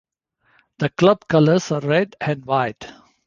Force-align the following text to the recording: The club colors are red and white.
The 0.79 0.89
club 0.89 1.27
colors 1.27 1.71
are 1.71 1.79
red 1.79 2.15
and 2.19 2.43
white. 2.43 2.91